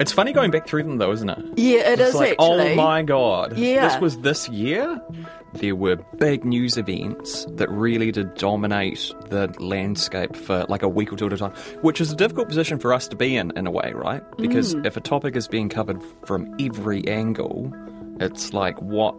[0.00, 1.38] It's funny going back through them though, isn't it?
[1.56, 2.72] Yeah, it It's is like, actually.
[2.72, 3.56] oh my god.
[3.56, 3.88] Yeah.
[3.88, 5.00] This was this year.
[5.54, 11.12] There were big news events that really did dominate the landscape for like a week
[11.12, 13.52] or two at a time, which is a difficult position for us to be in,
[13.56, 14.22] in a way, right?
[14.36, 14.84] Because Mm.
[14.84, 17.72] if a topic is being covered from every angle,
[18.18, 19.14] it's like, what,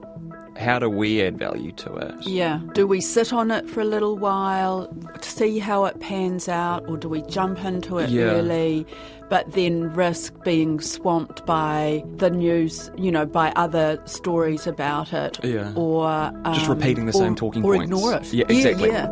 [0.58, 2.16] how do we add value to it?
[2.26, 2.60] Yeah.
[2.74, 4.88] Do we sit on it for a little while,
[5.22, 8.24] see how it pans out, or do we jump into it Yeah.
[8.24, 8.86] early,
[9.30, 15.40] but then risk being swamped by the news, you know, by other stories about it?
[15.44, 15.74] Yeah.
[15.76, 17.84] Or Just um, repeating the same or- talking or points.
[17.92, 18.34] ignore it.
[18.34, 18.90] Yeah, exactly.
[18.90, 19.08] Yeah,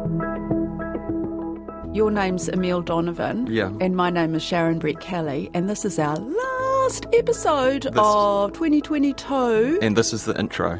[1.94, 3.46] Your name's Emile Donovan.
[3.52, 3.70] Yeah.
[3.80, 9.78] And my name is Sharon Brettkelly, and this is our last episode This- of 2022.
[9.82, 10.80] And this is the intro.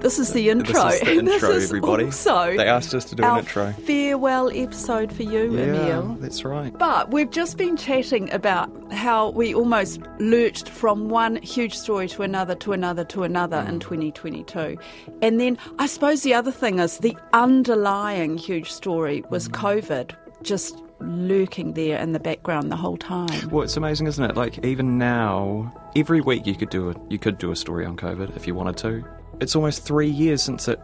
[0.00, 0.84] This is the intro.
[0.84, 2.04] This is the intro, this is everybody.
[2.06, 3.72] Also They asked us to do an intro.
[3.72, 6.16] farewell episode for you, Emile.
[6.20, 6.76] that's right.
[6.76, 12.22] But we've just been chatting about how we almost lurched from one huge story to
[12.22, 13.68] another, to another, to another Mm.
[13.68, 14.76] in 2022.
[15.22, 19.52] And then I suppose the other thing is the underlying huge story was Mm.
[19.54, 20.10] COVID
[20.42, 23.50] just lurking there in the background the whole time.
[23.50, 24.36] Well, it's amazing, isn't it?
[24.36, 27.96] Like even now, every week you could do a you could do a story on
[27.96, 29.04] COVID if you wanted to.
[29.40, 30.80] It's almost three years since it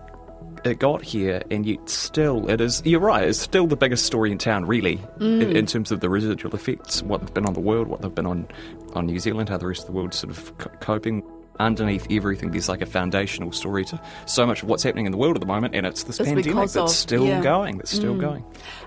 [0.65, 2.83] it got here, and yet still it is.
[2.85, 3.27] You're right.
[3.29, 7.03] It's still the biggest story in town, really, in, in terms of the residual effects,
[7.03, 8.47] what they've been on the world, what they've been on
[8.95, 11.23] on New Zealand, how the rest of the world's sort of c- coping.
[11.61, 15.19] Underneath everything, there's like a foundational story to so much of what's happening in the
[15.19, 17.43] world at the moment, and it's this It's pandemic that's of- still yeah.
[17.43, 17.77] going.
[17.77, 18.43] That's still going.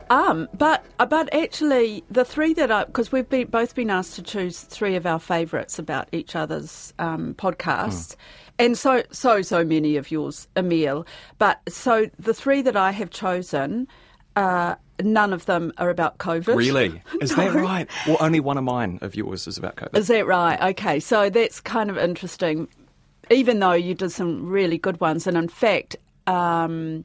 [0.09, 4.23] Um, but but actually, the three that I because we've been, both been asked to
[4.23, 8.15] choose three of our favourites about each other's um, podcasts,
[8.59, 11.05] and so so so many of yours, Emile.
[11.37, 13.87] But so the three that I have chosen,
[14.35, 16.55] uh, none of them are about COVID.
[16.55, 17.01] Really?
[17.21, 17.89] Is that right?
[18.07, 19.97] Well, only one of mine of yours is about COVID.
[19.97, 20.61] Is that right?
[20.71, 22.67] Okay, so that's kind of interesting.
[23.31, 25.95] Even though you did some really good ones, and in fact,
[26.27, 27.03] um,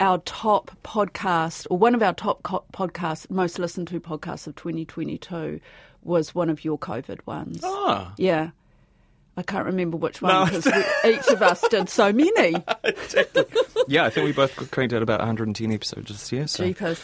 [0.00, 4.56] our top podcast, or one of our top co- podcasts, most listened to podcasts of
[4.56, 5.60] 2022,
[6.02, 7.60] was one of your COVID ones.
[7.62, 8.12] Ah.
[8.16, 8.50] Yeah.
[9.36, 10.44] I can't remember which one No.
[10.44, 12.50] because each of us did so many.
[13.88, 16.46] yeah, I think we both cranked out about 110 episodes this year.
[16.46, 16.64] So.
[16.64, 17.00] Jeepers.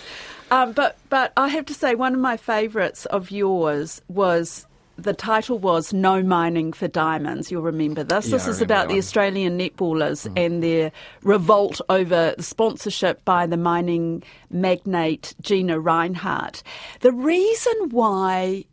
[0.50, 4.66] Um, but but I have to say one of my favourites of yours was
[4.96, 7.50] the title was No Mining for Diamonds.
[7.50, 8.26] You'll remember this.
[8.26, 8.98] Yeah, this I is about the.
[8.98, 10.90] Australian netballers and their
[11.22, 16.62] revolt over the sponsorship by the mining magnate Gina Rinehart.
[17.00, 18.64] The reason why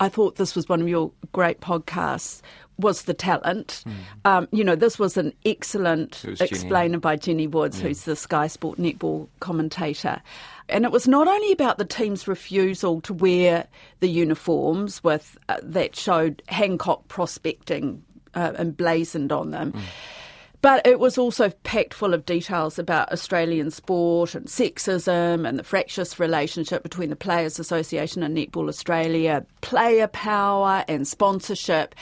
[0.00, 2.40] I thought this was one of your great podcasts
[2.78, 3.84] was the talent.
[4.24, 6.50] Um, you know, this was an excellent was Jenny.
[6.50, 10.20] explainer by Jenny Woods, who's the Sky Sport netball commentator.
[10.68, 13.66] And it was not only about the team's refusal to wear
[14.00, 18.02] the uniforms with uh, that showed Hancock prospecting
[18.34, 19.72] uh, emblazoned on them.
[19.72, 19.80] Hmm.
[20.64, 25.62] But it was also packed full of details about Australian sport and sexism and the
[25.62, 31.94] fractious relationship between the Players Association and Netball Australia, player power and sponsorship.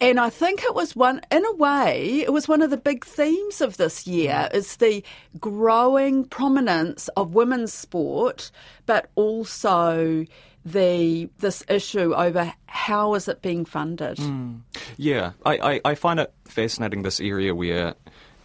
[0.00, 3.04] And I think it was one, in a way, it was one of the big
[3.04, 4.54] themes of this year mm.
[4.54, 5.02] is the
[5.40, 8.50] growing prominence of women's sport,
[8.86, 10.26] but also
[10.64, 14.16] the this issue over how is it being funded.
[14.16, 14.60] Mm.
[14.96, 17.94] Yeah, I, I, I find it fascinating this area where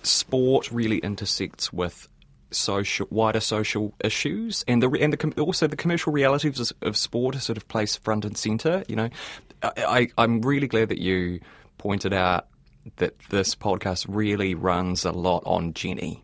[0.03, 2.07] sport really intersects with
[2.51, 7.35] social wider social issues and the and the also the commercial realities of, of sport
[7.35, 8.83] are sort of placed front and center.
[8.87, 9.09] You know,
[9.63, 11.39] I, I'm really glad that you
[11.77, 12.47] pointed out
[12.97, 16.23] that this podcast really runs a lot on Jenny.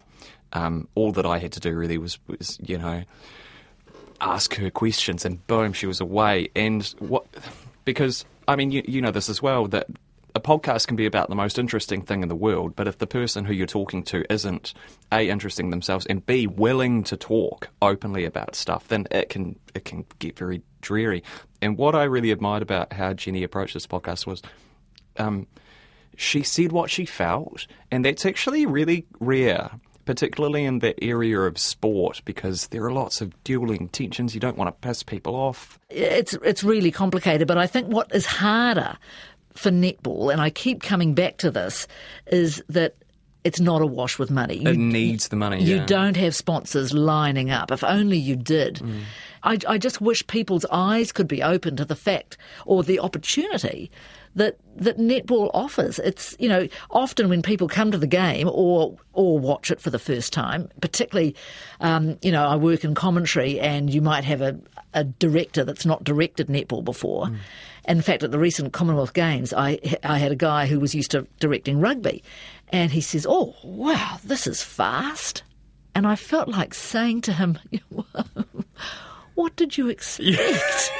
[0.53, 3.03] Um, all that I had to do really was was you know
[4.21, 6.49] ask her questions, and boom, she was away.
[6.55, 7.25] And what?
[7.83, 9.87] Because I mean, you, you know this as well that
[10.35, 13.07] a podcast can be about the most interesting thing in the world, but if the
[13.07, 14.73] person who you're talking to isn't
[15.11, 19.85] a interesting themselves and b willing to talk openly about stuff, then it can it
[19.85, 21.23] can get very dreary.
[21.61, 24.41] And what I really admired about how Jenny approached this podcast was.
[25.17, 25.47] Um,
[26.17, 29.71] she said what she felt, and that's actually really rare,
[30.05, 34.33] particularly in the area of sport, because there are lots of dueling tensions.
[34.33, 35.77] You don't want to piss people off.
[35.89, 37.47] it's it's really complicated.
[37.47, 38.97] But I think what is harder
[39.55, 41.87] for netball, and I keep coming back to this,
[42.27, 42.95] is that
[43.43, 44.63] it's not a wash with money.
[44.65, 45.63] It needs the money.
[45.63, 45.85] You yeah.
[45.85, 47.71] don't have sponsors lining up.
[47.71, 48.77] If only you did.
[48.77, 49.01] Mm.
[49.43, 53.91] I, I just wish people's eyes could be open to the fact or the opportunity
[54.35, 55.99] that that netball offers.
[55.99, 59.89] It's you know often when people come to the game or or watch it for
[59.89, 61.35] the first time, particularly
[61.79, 64.59] um, you know I work in commentary and you might have a,
[64.93, 67.27] a director that's not directed netball before.
[67.27, 67.37] Mm.
[67.87, 71.11] In fact, at the recent Commonwealth Games, I I had a guy who was used
[71.11, 72.23] to directing rugby,
[72.69, 75.43] and he says, "Oh wow, this is fast,"
[75.93, 77.59] and I felt like saying to him.
[79.35, 80.91] What did you expect?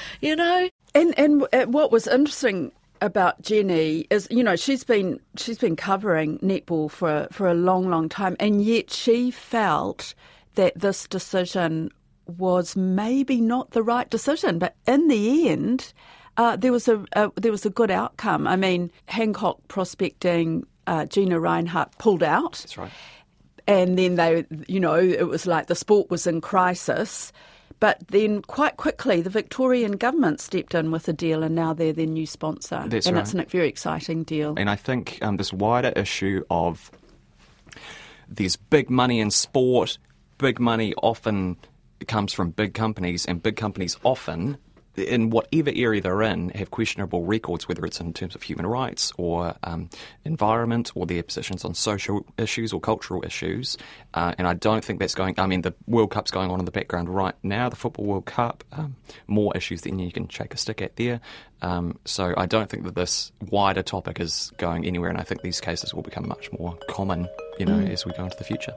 [0.20, 5.20] you know, and and uh, what was interesting about Jenny is, you know, she's been
[5.36, 10.14] she's been covering netball for for a long, long time, and yet she felt
[10.54, 11.90] that this decision
[12.26, 14.58] was maybe not the right decision.
[14.58, 15.92] But in the end,
[16.36, 18.46] uh, there was a, a, there was a good outcome.
[18.46, 22.52] I mean, Hancock prospecting uh, Gina Rinehart pulled out.
[22.52, 22.90] That's right.
[23.66, 27.32] And then they, you know, it was like the sport was in crisis.
[27.80, 31.92] But then quite quickly, the Victorian government stepped in with a deal, and now they're
[31.92, 32.84] their new sponsor.
[32.86, 33.22] That's and right.
[33.22, 34.54] it's a very exciting deal.
[34.56, 36.90] And I think um, this wider issue of
[38.28, 39.98] there's big money in sport,
[40.38, 41.56] big money often
[42.06, 44.56] comes from big companies, and big companies often
[44.96, 49.12] in whatever area they're in, have questionable records, whether it's in terms of human rights
[49.16, 49.90] or um,
[50.24, 53.76] environment or their positions on social issues or cultural issues.
[54.14, 55.34] Uh, and I don't think that's going.
[55.38, 58.26] I mean, the World Cup's going on in the background right now, the Football World
[58.26, 58.64] Cup.
[58.72, 58.96] Um,
[59.26, 61.20] more issues than you can shake a stick at there.
[61.62, 65.42] Um, so I don't think that this wider topic is going anywhere, and I think
[65.42, 67.90] these cases will become much more common, you know, mm.
[67.90, 68.74] as we go into the future.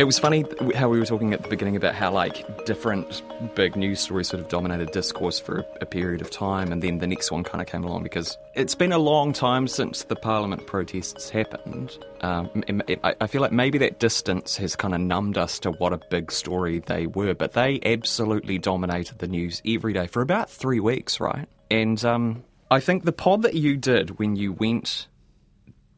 [0.00, 3.22] It was funny how we were talking at the beginning about how like different
[3.54, 7.06] big news stories sort of dominated discourse for a period of time, and then the
[7.06, 10.66] next one kind of came along because it's been a long time since the Parliament
[10.66, 11.98] protests happened.
[12.22, 15.70] Um, it, it, I feel like maybe that distance has kind of numbed us to
[15.72, 20.22] what a big story they were, but they absolutely dominated the news every day for
[20.22, 21.46] about three weeks, right?
[21.70, 25.08] And um, I think the pod that you did when you went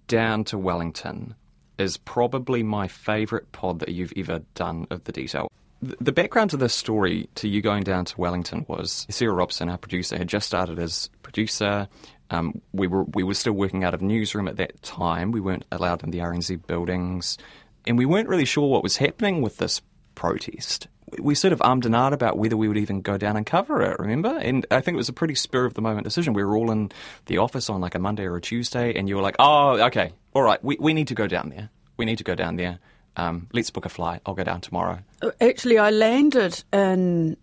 [0.08, 1.36] down to Wellington
[1.82, 5.48] is probably my favourite pod that you've ever done of the detail.
[5.80, 9.78] The background to this story, to you going down to Wellington, was Sarah Robson, our
[9.78, 11.88] producer, had just started as producer.
[12.30, 15.32] Um, we were we were still working out of newsroom at that time.
[15.32, 17.36] We weren't allowed in the RNZ buildings,
[17.86, 19.82] and we weren't really sure what was happening with this
[20.14, 20.86] protest.
[21.18, 23.82] We sort of ummed and ahed about whether we would even go down and cover
[23.82, 23.98] it.
[23.98, 24.38] Remember?
[24.38, 26.32] And I think it was a pretty spur of the moment decision.
[26.32, 26.90] We were all in
[27.26, 30.12] the office on like a Monday or a Tuesday, and you were like, "Oh, okay,
[30.34, 31.70] all right, we, we need to go down there.
[31.96, 32.78] We need to go down there.
[33.16, 34.22] Um, let's book a flight.
[34.24, 35.00] I'll go down tomorrow.
[35.20, 37.36] Uh, actually, I landed in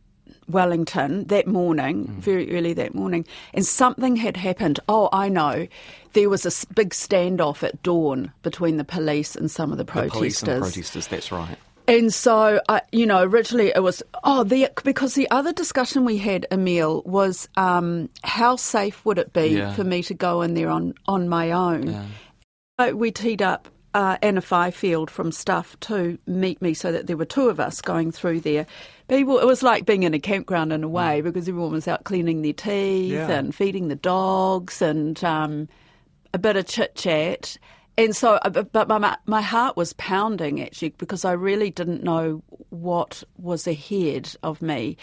[0.48, 2.16] Wellington that morning, mm.
[2.16, 4.80] very early that morning, and something had happened.
[4.90, 5.68] Oh, I know.
[6.14, 10.12] There was a big standoff at dawn between the police and some of the protesters.
[10.12, 11.58] The police and the protesters, that's right.
[11.90, 16.18] And so, uh, you know, originally it was, oh, the, because the other discussion we
[16.18, 19.74] had, Emile, was um, how safe would it be yeah.
[19.74, 22.08] for me to go in there on, on my own?
[22.78, 22.92] Yeah.
[22.92, 27.26] We teed up uh, Anna Fifield from Stuff to meet me so that there were
[27.26, 28.68] two of us going through there.
[29.08, 31.24] People, it was like being in a campground in a way mm.
[31.24, 33.30] because everyone was out cleaning their teeth yeah.
[33.32, 35.68] and feeding the dogs and um,
[36.34, 37.58] a bit of chit chat.
[38.00, 42.42] And so, uh, but my my heart was pounding actually because I really didn't know
[42.70, 44.96] what was ahead of me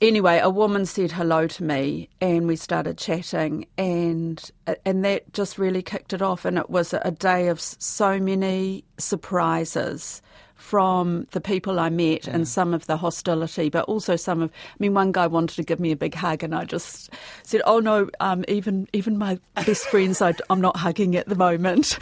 [0.00, 4.50] anyway, a woman said hello to me, and we started chatting, and
[4.84, 6.44] and that just really kicked it off.
[6.44, 10.22] And it was a day of so many surprises
[10.64, 12.34] from the people I met yeah.
[12.34, 14.50] and some of the hostility, but also some of.
[14.50, 17.10] I mean, one guy wanted to give me a big hug, and I just
[17.42, 21.34] said, "Oh no, um, even even my best friends, I, I'm not hugging at the
[21.34, 21.98] moment."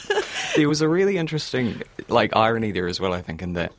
[0.56, 3.12] there was a really interesting like irony there as well.
[3.12, 3.72] I think in that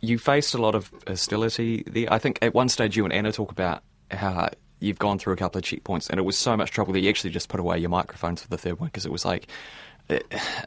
[0.00, 2.12] you faced a lot of hostility there.
[2.12, 5.36] I think at one stage you and Anna talk about how you've gone through a
[5.36, 7.78] couple of checkpoints and it was so much trouble that you actually just put away
[7.78, 9.46] your microphones for the third one because it was like,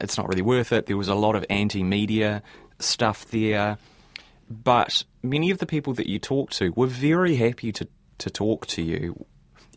[0.00, 0.86] it's not really worth it.
[0.86, 2.42] There was a lot of anti media
[2.78, 3.78] stuff there.
[4.50, 7.88] But many of the people that you talked to were very happy to,
[8.18, 9.24] to talk to you.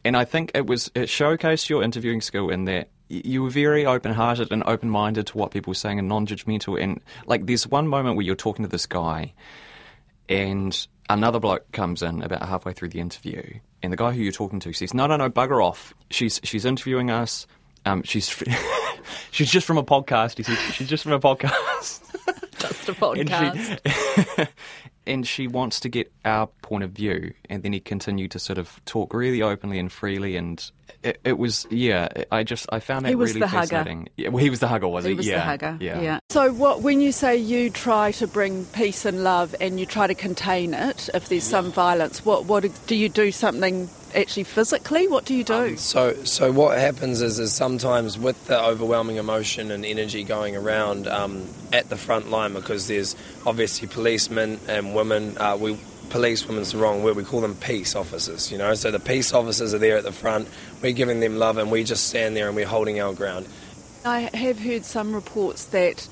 [0.04, 3.86] And I think it was it showcased your interviewing skill in that you were very
[3.86, 6.82] open hearted and open minded to what people were saying and non judgmental.
[6.82, 9.34] And like, there's one moment where you're talking to this guy,
[10.30, 14.32] and another bloke comes in about halfway through the interview, and the guy who you're
[14.32, 15.94] talking to says, "No, no, no, bugger off.
[16.10, 17.48] She's she's interviewing us.
[17.86, 18.30] Um, she's
[19.32, 22.07] she's just from a podcast." He says, "She's just from a podcast."
[22.88, 23.80] Just a podcast.
[24.38, 24.52] and, she,
[25.08, 27.34] and she wants to get our point of view.
[27.50, 30.72] And then he continued to sort of talk really openly and freely, and
[31.04, 32.08] it, it was yeah.
[32.32, 33.68] I just I found that He was really the hugger.
[33.68, 34.10] fascinating.
[34.18, 35.12] Yeah, well, he was the hugger, was he?
[35.12, 35.78] He was yeah, the hugger.
[35.80, 36.20] Yeah.
[36.30, 40.08] So, what when you say you try to bring peace and love, and you try
[40.08, 43.32] to contain it if there's some violence, what what do you do?
[43.32, 45.08] Something actually physically?
[45.08, 45.78] What do you do?
[45.78, 51.08] So, so what happens is, is sometimes with the overwhelming emotion and energy going around
[51.08, 55.38] um, at the front line, because there's obviously policemen and women.
[55.38, 55.78] Uh, we
[56.10, 57.16] police women's the wrong word.
[57.16, 58.52] We call them peace officers.
[58.52, 60.48] You know, so the peace officers are there at the front.
[60.82, 63.48] We're giving them love, and we just stand there and we're holding our ground.
[64.06, 66.08] I have heard some reports that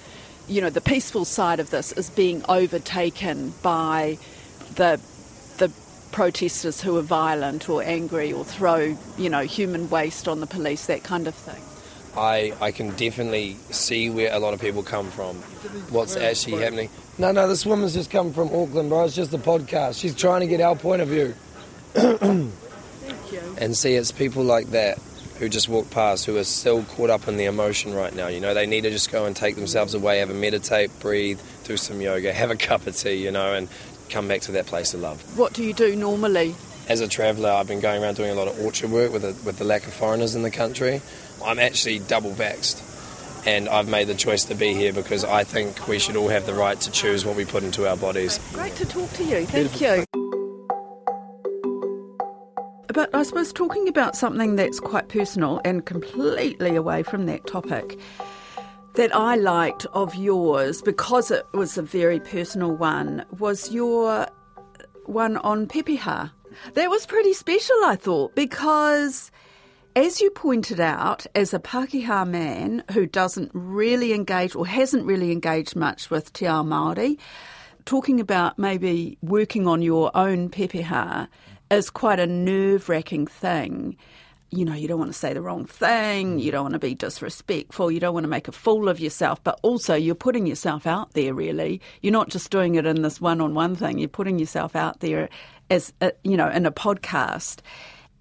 [0.48, 4.18] you know the peaceful side of this is being overtaken by
[4.75, 5.00] the
[6.12, 10.86] protesters who are violent or angry or throw you know human waste on the police,
[10.88, 11.62] that kind of thing.
[12.18, 15.36] I, I can definitely see where a lot of people come from,
[15.92, 16.90] what's actually happening.
[17.18, 19.04] No, no, this woman's just come from Auckland, bro.
[19.06, 20.00] It's just a podcast.
[20.00, 21.34] She's trying to get our point of view.
[21.94, 23.56] Thank you.
[23.58, 25.00] And see, it's people like that
[25.40, 28.28] who just walk past who are still caught up in the emotion right now.
[28.28, 31.40] You know, they need to just go and take themselves away, have a meditate, breathe,
[31.66, 33.68] do some yoga, have a cup of tea, you know, and
[34.10, 35.38] come back to that place of love.
[35.38, 36.56] What do you do normally?
[36.88, 39.36] As a traveller, I've been going around doing a lot of orchard work with the,
[39.44, 41.02] with the lack of foreigners in the country.
[41.44, 42.92] I'm actually double vaxxed.
[43.48, 46.48] And I've made the choice to be here because I think we should all have
[46.48, 48.40] the right to choose what we put into our bodies.
[48.54, 49.46] Great to talk to you.
[49.46, 50.04] Thank you.
[52.88, 58.00] But I suppose talking about something that's quite personal and completely away from that topic
[58.96, 64.28] that I liked of yours because it was a very personal one was your
[65.06, 66.32] one on Pepeha.
[66.74, 69.32] That was pretty special, I thought, because
[69.96, 75.32] as you pointed out, as a Pākehā man who doesn't really engage or hasn't really
[75.32, 77.18] engaged much with Te Ao Māori,
[77.86, 81.28] talking about maybe working on your own pepeha
[81.70, 83.98] is quite a nerve wracking thing.
[84.52, 86.54] You know, you don't want to say the wrong thing, you mm.
[86.54, 89.60] don't want to be disrespectful, you don't want to make a fool of yourself, but
[89.64, 91.82] also you're putting yourself out there, really.
[92.02, 95.00] You're not just doing it in this one on one thing, you're putting yourself out
[95.00, 95.30] there
[95.70, 97.60] as, a, you know, in a podcast.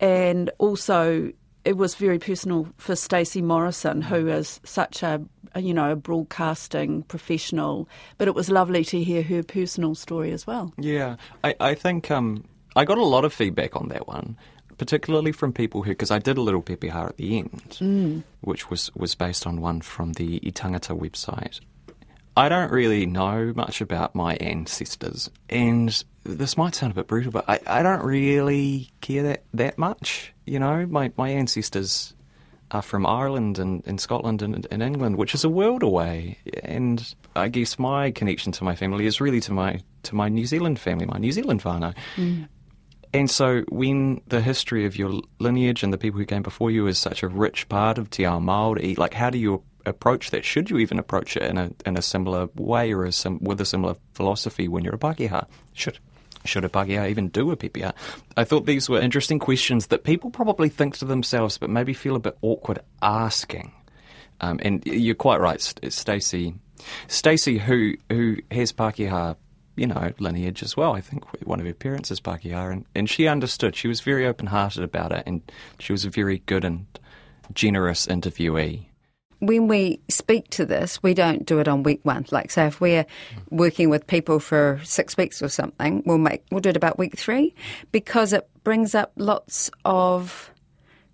[0.01, 1.33] And also,
[1.65, 4.35] it was very personal for Stacey Morrison, who mm.
[4.35, 5.21] is such a,
[5.55, 7.89] a, you know a broadcasting professional.
[8.19, 10.73] But it was lovely to hear her personal story as well.
[10.79, 12.45] Yeah, I, I think um,
[12.77, 14.37] I got a lot of feedback on that one,
[14.79, 18.23] particularly from people who, because I did a little pepeha at the end, mm.
[18.41, 21.61] which was, was based on one from the E-Tangata website.
[22.37, 27.31] I don't really know much about my ancestors, and this might sound a bit brutal,
[27.31, 30.33] but I, I don't really care that, that much.
[30.45, 32.15] You know, my, my ancestors
[32.71, 36.39] are from Ireland and, and Scotland and, and England, which is a world away.
[36.65, 40.45] And I guess my connection to my family is really to my to my New
[40.45, 41.95] Zealand family, my New Zealand whānau.
[42.17, 42.49] Mm.
[43.15, 46.89] And so, when the history of your lineage and the people who came before you
[46.89, 50.45] is such a rich part of Te Ao Māori, like how do you approach that?
[50.45, 53.61] Should you even approach it in a in a similar way or a sim- with
[53.61, 55.47] a similar philosophy when you're a Pākehā?
[55.75, 56.01] Should
[56.45, 57.95] should a Pākehā even do a pepeha?
[58.37, 62.17] I thought these were interesting questions that people probably think to themselves, but maybe feel
[62.17, 63.71] a bit awkward asking.
[64.41, 66.55] Um, and you're quite right, Stacey.
[67.07, 69.37] Stacey, who who has Pākehā,
[69.77, 70.95] you know, lineage as well.
[70.95, 73.75] I think one of her parents is Pākehā, and, and she understood.
[73.75, 75.43] She was very open-hearted about it, and
[75.79, 76.87] she was a very good and
[77.53, 78.87] generous interviewee.
[79.41, 82.25] when we speak to this, we don't do it on week one.
[82.31, 83.07] Like, say, if we're
[83.51, 87.19] working with people for six weeks or something, we'll make we'll do it about week
[87.19, 87.55] three
[87.93, 90.51] because it brings up lots of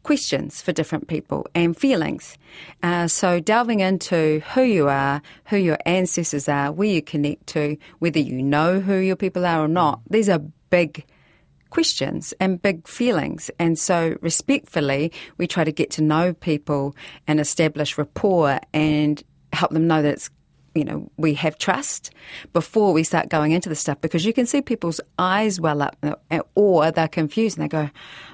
[0.03, 2.37] questions for different people and feelings.
[2.83, 7.77] Uh, so delving into who you are, who your ancestors are, where you connect to,
[7.99, 10.41] whether you know who your people are or not, these are
[10.71, 11.05] big
[11.71, 13.51] questions and big feelings.
[13.59, 16.95] And so, respectfully, we try to get to know people
[17.27, 20.31] and establish rapport and help them know that it's,
[20.75, 22.11] you know, we have trust
[22.53, 25.97] before we start going into the stuff because you can see people's eyes well up
[26.03, 27.91] uh, or they're confused and they go,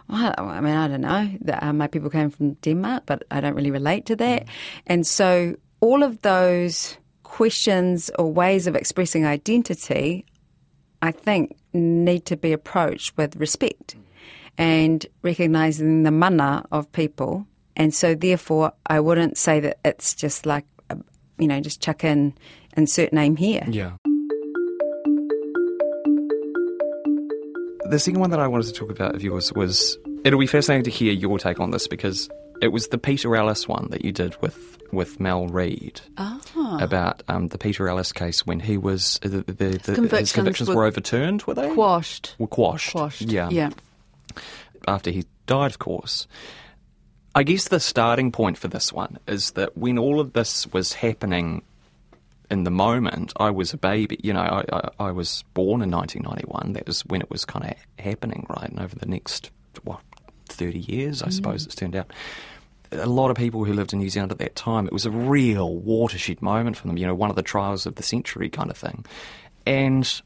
[0.09, 1.31] well, I mean, I don't know.
[1.53, 4.47] uh, My people came from Denmark, but I don't really relate to that.
[4.87, 10.25] And so, all of those questions or ways of expressing identity
[11.03, 13.97] I think, need to be approached with respect
[14.59, 17.47] and recognizing the mana of people.
[17.77, 20.65] And so, therefore, I wouldn't say that it's just like,
[21.39, 22.35] you know, just chuck in
[22.77, 23.65] insert name here.
[23.69, 23.93] Yeah.
[27.89, 30.85] The second one that I wanted to talk about of yours was it'll be fascinating
[30.85, 32.29] to hear your take on this because
[32.61, 36.41] It was the Peter Ellis one that you did with with Mel Reid Ah.
[36.81, 40.69] about um, the Peter Ellis case when he was the, the, the, his convictions convictions
[40.69, 41.73] were were overturned, were they?
[41.75, 42.35] Quashed.
[42.39, 42.93] Were quashed.
[42.93, 43.23] Quashed.
[43.23, 43.49] Yeah.
[43.51, 43.71] Yeah.
[44.89, 46.27] After he died, of course.
[47.37, 50.95] I guess the starting point for this one is that when all of this was
[50.95, 51.61] happening
[52.51, 54.19] in the moment, I was a baby.
[54.23, 56.73] You know, I, I, I was born in 1991.
[56.73, 58.71] That was when it was kind of happening, right?
[58.71, 59.51] And over the next,
[59.85, 60.01] what,
[60.49, 61.67] 30 years, I suppose mm.
[61.67, 62.11] it's turned out.
[62.91, 65.11] A lot of people who lived in New Zealand at that time, it was a
[65.11, 68.71] real watershed moment for them, you know, one of the trials of the century kind
[68.71, 69.05] of thing.
[69.67, 70.23] And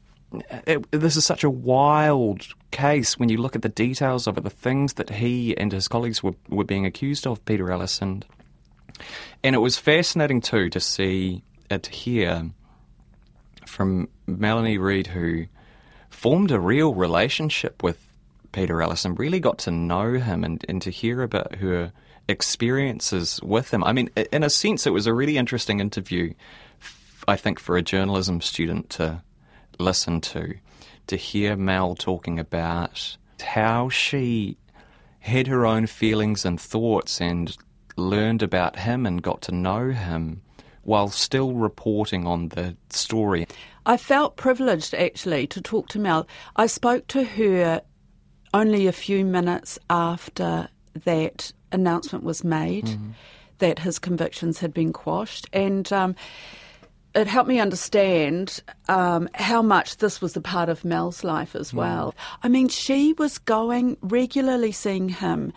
[0.65, 4.43] it, this is such a wild case when you look at the details of it,
[4.43, 8.01] the things that he and his colleagues were, were being accused of, Peter Ellis.
[8.01, 8.25] And,
[9.43, 12.51] and it was fascinating too to see it here
[13.65, 15.45] from Melanie Reid, who
[16.09, 18.05] formed a real relationship with
[18.51, 21.91] Peter Ellis and really got to know him and, and to hear about her
[22.27, 23.83] experiences with him.
[23.83, 26.33] I mean, in a sense, it was a really interesting interview,
[27.27, 29.21] I think, for a journalism student to
[29.81, 30.55] listen to,
[31.07, 34.57] to hear Mel talking about how she
[35.19, 37.55] had her own feelings and thoughts and
[37.95, 40.41] learned about him and got to know him
[40.83, 43.45] while still reporting on the story.
[43.85, 46.27] I felt privileged actually to talk to Mel.
[46.55, 47.81] I spoke to her
[48.53, 50.69] only a few minutes after
[51.03, 52.99] that announcement was made
[53.59, 56.15] that his convictions had been quashed, and um,
[57.13, 61.73] it helped me understand um, how much this was a part of Mel's life as
[61.73, 62.15] well.
[62.43, 65.51] I mean, she was going regularly seeing him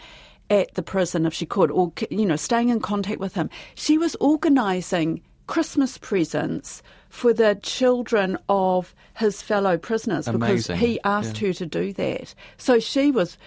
[0.51, 3.49] at the prison if she could, or you know, staying in contact with him.
[3.77, 11.41] She was organising Christmas presents for the children of his fellow prisoners because he asked
[11.41, 11.49] Yeah.
[11.49, 12.35] her to do that.
[12.59, 13.39] So she was,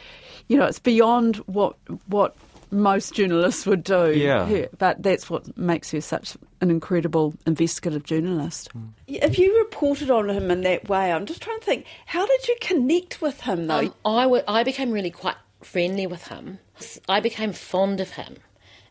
[0.47, 1.75] you know, it's beyond what
[2.07, 2.35] what
[2.71, 4.13] most journalists would do.
[4.15, 4.45] Yeah.
[4.45, 8.71] Her- but that's what makes her such an incredible investigative journalist.
[8.71, 8.87] Hmm.
[9.07, 12.47] If you reported on him in that way, I'm just trying to think, how did
[12.47, 13.79] you connect with him though?
[13.79, 16.59] Um, I, w- I became really quite friendly with him.
[17.09, 18.37] I became fond of him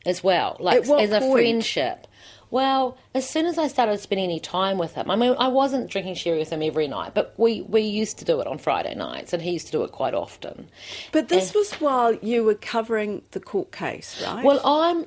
[0.04, 2.06] as well, like At what as a friendship.
[2.48, 5.90] Well, as soon as I started spending any time with him, I mean, I wasn't
[5.90, 8.94] drinking sherry with him every night, but we, we used to do it on Friday
[8.94, 10.68] nights, and he used to do it quite often.
[11.10, 14.44] but this was while you were covering the court case, right?
[14.44, 15.06] Well, I'm.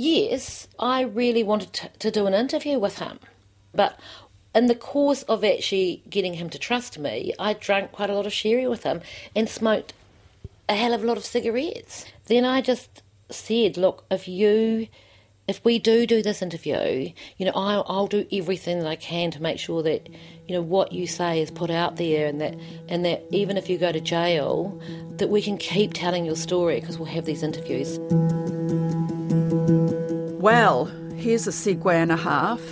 [0.00, 3.18] Yes, I really wanted to, to do an interview with him.
[3.74, 3.98] But
[4.54, 8.24] in the course of actually getting him to trust me, I drank quite a lot
[8.24, 9.00] of sherry with him
[9.34, 9.92] and smoked
[10.68, 12.04] a hell of a lot of cigarettes.
[12.26, 14.88] Then I just said, look, if you.
[15.48, 19.30] If we do do this interview, you know, I'll, I'll do everything that I can
[19.30, 20.06] to make sure that,
[20.46, 22.54] you know, what you say is put out there, and that,
[22.86, 24.78] and that even if you go to jail,
[25.16, 27.98] that we can keep telling your story because we'll have these interviews.
[30.48, 32.62] Well, here's a segue and a half.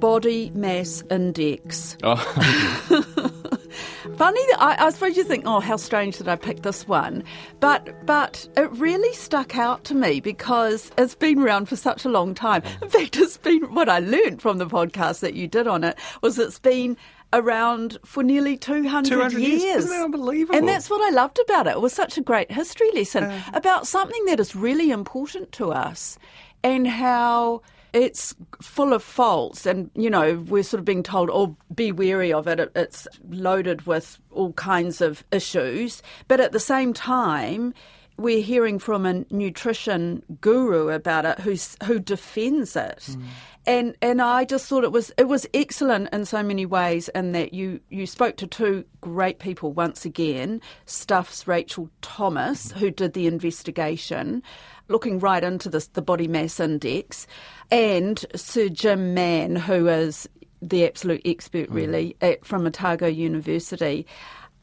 [0.00, 1.96] Body mass index.
[2.02, 2.16] Oh.
[4.16, 7.22] Funny that I, I suppose you think, oh, how strange that I picked this one,
[7.60, 12.08] but but it really stuck out to me because it's been around for such a
[12.08, 12.64] long time.
[12.82, 15.96] In fact, it's been what I learned from the podcast that you did on it
[16.20, 16.96] was it's been
[17.32, 19.62] around for nearly 200, 200 years.
[19.62, 19.84] years.
[19.84, 20.58] Isn't that unbelievable?
[20.58, 21.70] And that's what I loved about it.
[21.70, 26.18] It was such a great history lesson about something that is really important to us
[26.62, 29.66] and how it's full of faults.
[29.66, 32.58] And you know we're sort of being told oh be wary of it.
[32.60, 36.02] It- it's loaded with all kinds of issues.
[36.28, 37.74] But at the same time
[38.16, 43.04] we're hearing from a nutrition guru about it who's who defends it.
[43.04, 43.24] Hmm.
[43.64, 47.32] And and I just thought it was it was excellent in so many ways in
[47.32, 53.12] that you you spoke to two great people once again Stuff's Rachel Thomas who did
[53.12, 54.42] the investigation
[54.88, 57.26] looking right into this the body mass index
[57.70, 60.28] and Sir Jim Mann who is
[60.62, 61.74] the absolute expert hmm.
[61.74, 64.06] really at, from Otago University.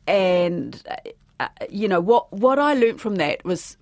[0.07, 0.81] And
[1.39, 3.77] uh, you know what what I learnt from that was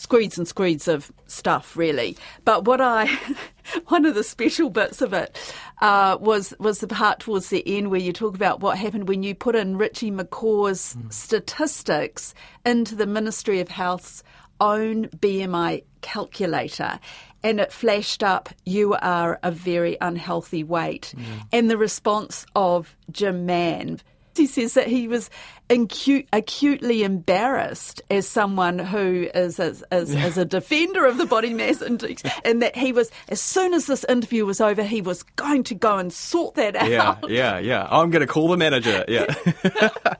[0.00, 2.16] screeds and screeds of stuff, really.
[2.46, 3.06] But what I,
[3.88, 5.38] one of the special bits of it
[5.82, 9.22] uh, was was the part towards the end where you talk about what happened when
[9.22, 14.22] you put in Richie McCaw's statistics into the Ministry of Health's
[14.60, 16.98] own BMI calculator.
[17.42, 21.14] And it flashed up, you are a very unhealthy weight.
[21.52, 24.00] And the response of Jim Mann
[24.36, 25.30] he says that he was
[25.68, 31.54] incu- acutely embarrassed as someone who is as, as, as a defender of the body
[31.54, 35.22] mass index, and that he was as soon as this interview was over, he was
[35.22, 36.88] going to go and sort that out.
[36.90, 37.88] Yeah, yeah, yeah.
[37.90, 39.04] I'm going to call the manager.
[39.08, 39.34] Yeah.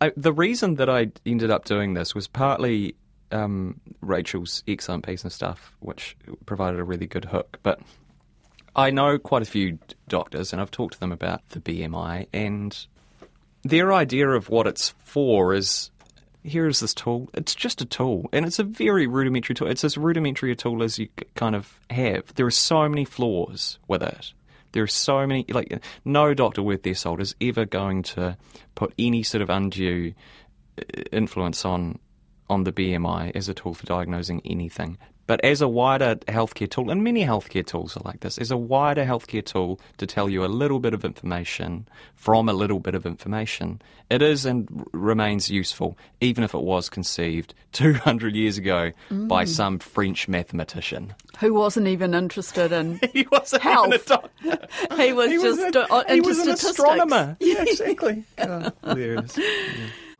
[0.00, 2.94] I, the reason that I ended up doing this was partly
[3.32, 7.58] um, Rachel's excellent piece and stuff, which provided a really good hook.
[7.62, 7.80] But
[8.74, 12.86] I know quite a few doctors, and I've talked to them about the BMI, and
[13.62, 15.90] their idea of what it's for is
[16.42, 17.28] here is this tool.
[17.34, 19.68] It's just a tool, and it's a very rudimentary tool.
[19.68, 22.34] It's as rudimentary a tool as you kind of have.
[22.34, 24.32] There are so many flaws with it.
[24.72, 28.36] There are so many, like, no doctor worth their salt is ever going to
[28.74, 30.14] put any sort of undue
[30.78, 31.98] uh, influence on
[32.48, 34.98] on the BMI as a tool for diagnosing anything.
[35.30, 38.56] But as a wider healthcare tool, and many healthcare tools are like this, as a
[38.56, 42.96] wider healthcare tool to tell you a little bit of information from a little bit
[42.96, 48.90] of information, it is and remains useful, even if it was conceived 200 years ago
[49.08, 49.28] mm.
[49.28, 51.14] by some French mathematician.
[51.38, 53.86] Who wasn't even interested in he wasn't health.
[53.86, 54.68] Even a doctor.
[54.96, 57.36] he was he just was a, uh, he was an astronomer.
[57.38, 58.24] yeah, exactly.
[58.38, 59.20] Oh, Yeah.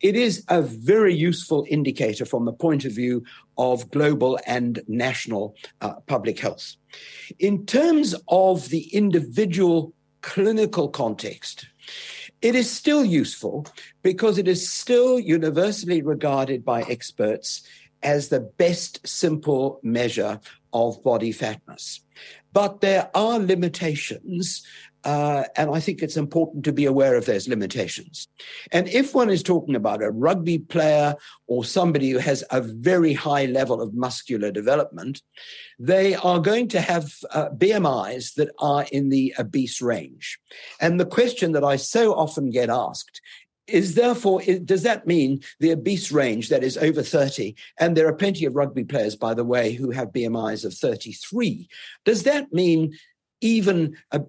[0.00, 3.24] It is a very useful indicator from the point of view
[3.58, 6.76] of global and national uh, public health.
[7.38, 11.66] In terms of the individual clinical context,
[12.40, 13.66] it is still useful
[14.02, 17.62] because it is still universally regarded by experts
[18.02, 20.40] as the best simple measure
[20.72, 22.00] of body fatness.
[22.52, 24.64] But there are limitations
[25.04, 28.28] uh, and I think it's important to be aware of those limitations.
[28.70, 31.14] And if one is talking about a rugby player
[31.46, 35.22] or somebody who has a very high level of muscular development,
[35.78, 40.38] they are going to have uh, BMIs that are in the obese range.
[40.80, 43.22] And the question that I so often get asked
[43.70, 47.54] is therefore, does that mean the obese range that is over 30?
[47.78, 51.68] And there are plenty of rugby players, by the way, who have BMIs of 33.
[52.04, 52.92] Does that mean
[53.40, 54.20] even uh,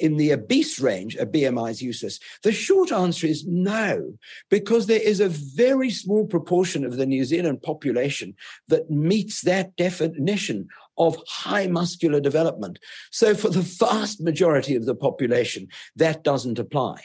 [0.00, 2.18] in the obese range, a BMI is useless?
[2.42, 4.14] The short answer is no,
[4.50, 8.34] because there is a very small proportion of the New Zealand population
[8.68, 12.78] that meets that definition of high muscular development.
[13.10, 17.02] So for the vast majority of the population, that doesn't apply.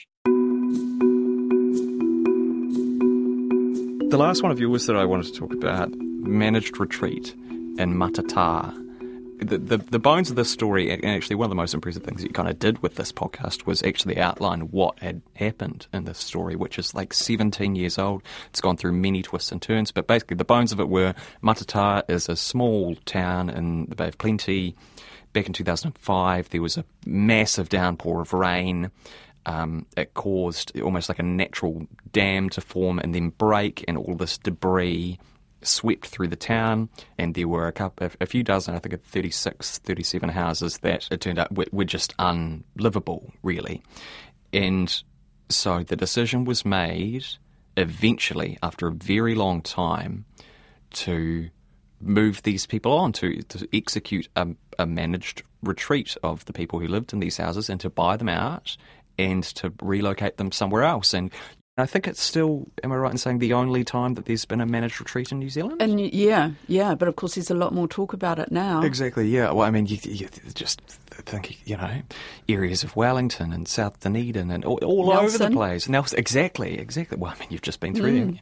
[4.12, 8.78] The last one of yours that I wanted to talk about, managed retreat in Matata
[9.42, 12.22] the, the, the bones of this story, and actually one of the most impressive things
[12.22, 16.06] that you kind of did with this podcast was actually outline what had happened in
[16.06, 18.22] this story, which is like 17 years old.
[18.50, 22.04] It's gone through many twists and turns, but basically the bones of it were Matata
[22.08, 24.76] is a small town in the Bay of Plenty.
[25.34, 28.92] Back in 2005, there was a massive downpour of rain.
[29.46, 34.16] Um, it caused almost like a natural dam to form and then break, and all
[34.16, 35.20] this debris
[35.64, 39.80] swept through the town, and there were a, couple, a few dozen, I think 36,
[39.80, 43.82] 37 houses that it turned out were, were just unlivable, really.
[44.54, 45.04] And
[45.50, 47.26] so the decision was made
[47.78, 50.26] eventually, after a very long time,
[50.92, 51.50] to
[52.02, 54.48] move these people on, to, to execute a,
[54.80, 58.30] a managed retreat of the people who lived in these houses and to buy them
[58.30, 58.76] out
[59.22, 61.14] and to relocate them somewhere else.
[61.14, 61.32] And
[61.78, 64.62] I think it's still, am I right in saying, the only time that there's been
[64.62, 65.82] a managed retreat in New Zealand?
[65.82, 68.82] And yeah, yeah, but of course there's a lot more talk about it now.
[68.82, 69.52] Exactly, yeah.
[69.52, 70.82] Well, I mean, you, you just
[71.26, 72.02] think, you know,
[72.50, 75.88] areas of Wellington and South Dunedin and all, all over the place.
[75.88, 77.18] Nelson, exactly, exactly.
[77.18, 78.32] Well, I mean, you've just been through mm.
[78.34, 78.42] there.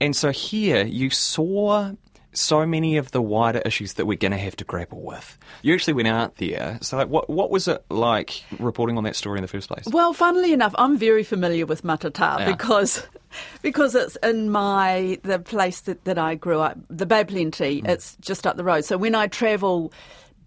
[0.00, 1.92] And so here you saw
[2.34, 5.38] so many of the wider issues that we're going to have to grapple with.
[5.62, 6.78] You actually went out there.
[6.82, 9.84] So, like, what what was it like reporting on that story in the first place?
[9.86, 12.50] Well, funnily enough, I'm very familiar with Matata yeah.
[12.50, 13.06] because
[13.62, 17.82] because it's in my the place that, that I grew up, the Bay Plenty.
[17.82, 17.88] Mm.
[17.88, 18.84] It's just up the road.
[18.84, 19.92] So when I travel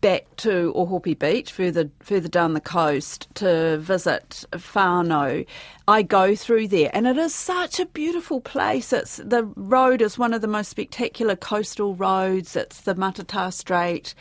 [0.02, 5.46] back to Ohope Beach, further further down the coast, to visit whānau.
[5.88, 8.94] I go through there, and it is such a beautiful place.
[8.94, 12.56] It's the road is one of the most spectacular coastal roads.
[12.56, 14.14] It's the Matata Strait.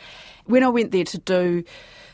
[0.45, 1.63] When I went there to do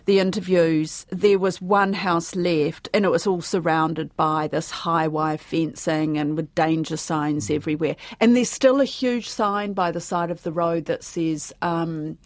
[0.05, 5.07] the interviews, there was one house left, and it was all surrounded by this high
[5.07, 7.55] wire fencing and with danger signs mm.
[7.55, 7.95] everywhere.
[8.19, 11.53] And there's still a huge sign by the side of the road that says.
[11.61, 12.17] Um,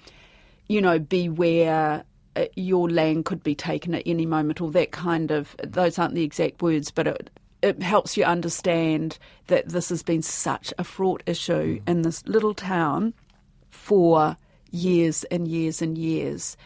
[0.67, 2.03] you know, beware
[2.35, 6.15] uh, your land could be taken at any moment, or that kind of, those aren't
[6.15, 7.29] the exact words, but it,
[7.61, 11.89] it helps you understand that this has been such a fraught issue mm.
[11.89, 13.13] in this little town
[13.69, 14.37] for
[14.71, 16.57] years and years and years.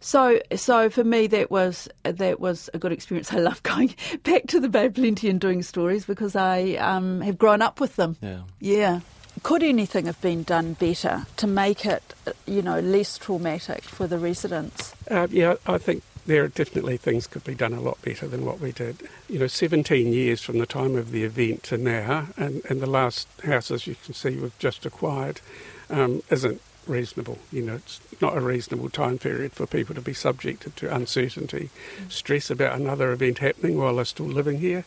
[0.00, 3.32] So, so for me, that was that was a good experience.
[3.32, 7.38] I love going back to the Bay Plenty and doing stories because I um, have
[7.38, 8.16] grown up with them.
[8.20, 9.00] Yeah, yeah.
[9.42, 12.14] Could anything have been done better to make it,
[12.46, 14.94] you know, less traumatic for the residents?
[15.10, 18.44] Uh, yeah, I think there are definitely things could be done a lot better than
[18.44, 18.98] what we did.
[19.28, 22.86] You know, 17 years from the time of the event to now, and, and the
[22.86, 25.40] last house, as you can see, we've just acquired,
[25.88, 27.38] um, isn't reasonable.
[27.50, 31.70] You know, it's not a reasonable time period for people to be subjected to uncertainty,
[32.08, 34.84] stress about another event happening while they're still living here,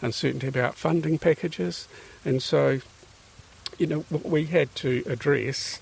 [0.00, 1.88] uncertainty about funding packages.
[2.24, 2.80] And so,
[3.82, 5.80] you know, what we had to address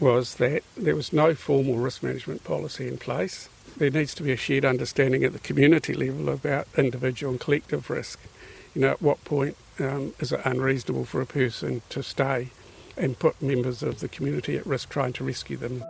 [0.00, 3.50] was that there was no formal risk management policy in place.
[3.76, 7.90] There needs to be a shared understanding at the community level about individual and collective
[7.90, 8.18] risk.
[8.74, 12.48] You know, at what point um, is it unreasonable for a person to stay
[12.96, 15.84] and put members of the community at risk trying to rescue them?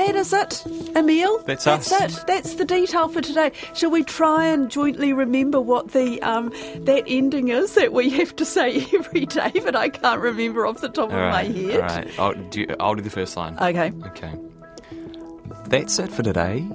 [0.00, 0.64] That is it,
[0.96, 1.40] Emile.
[1.44, 2.18] That's That's us.
[2.22, 2.26] it.
[2.26, 3.52] That's the detail for today.
[3.74, 6.48] Shall we try and jointly remember what the um,
[6.84, 10.80] that ending is that we have to say every day, but I can't remember off
[10.80, 11.74] the top All of right, my head.
[11.80, 12.18] all right.
[12.18, 13.58] I'll do, I'll do the first line.
[13.58, 13.92] Okay.
[14.06, 14.34] Okay.
[15.66, 16.66] That's it for today.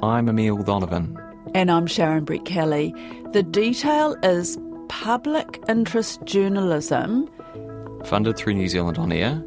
[0.00, 1.18] I'm Emile Donovan.
[1.54, 3.32] And I'm Sharon Brettkelly.
[3.32, 4.56] The detail is
[4.88, 7.28] public interest journalism,
[8.04, 9.42] funded through New Zealand On Air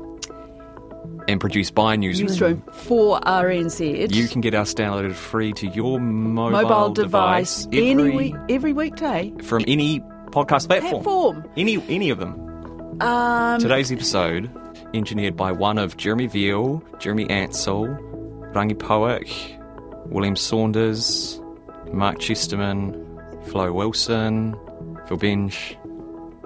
[1.28, 2.28] and produced by Newsroom.
[2.28, 4.14] newsroom for RNZ.
[4.14, 8.74] You can get us downloaded free to your mobile, mobile device, every, any week, every
[8.74, 9.34] weekday.
[9.44, 10.00] from any
[10.32, 11.04] podcast platform.
[11.04, 11.50] Platform.
[11.58, 13.02] Any any of them.
[13.02, 14.50] Um, Today's episode,
[14.94, 17.88] engineered by one of Jeremy Veal, Jeremy Ansell,
[18.54, 19.58] Rangi Powick,
[20.08, 21.42] William Saunders,
[21.92, 22.94] Mark Chesterman,
[23.48, 24.56] Flo Wilson,
[25.08, 25.78] Phil Bench.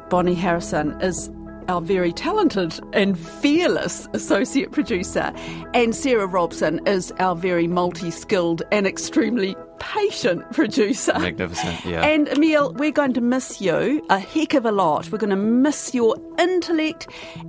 [0.09, 1.29] Bonnie Harrison is
[1.67, 5.33] our very talented and fearless associate producer,
[5.73, 11.17] and Sarah Robson is our very multi skilled and extremely patient producer.
[11.17, 12.05] Magnificent, yeah.
[12.05, 15.11] And Emile, we're going to miss you a heck of a lot.
[15.11, 17.07] We're going to miss your intellect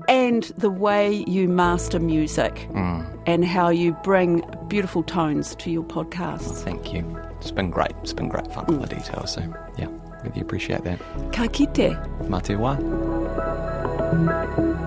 [0.09, 3.23] and the way you master music mm.
[3.27, 6.63] and how you bring beautiful tones to your podcasts.
[6.63, 7.19] Thank you.
[7.41, 7.93] It's been great.
[8.03, 8.99] It's been great fun on the mm.
[8.99, 9.33] details.
[9.33, 9.43] So,
[9.79, 9.89] yeah,
[10.23, 11.01] really appreciate that.
[11.33, 11.97] Ka kite.
[12.29, 12.77] Mate wa.
[14.25, 14.86] Thank you.